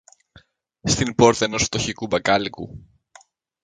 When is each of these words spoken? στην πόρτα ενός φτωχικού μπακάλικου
στην 0.83 1.15
πόρτα 1.15 1.45
ενός 1.45 1.63
φτωχικού 1.63 2.07
μπακάλικου 2.07 2.85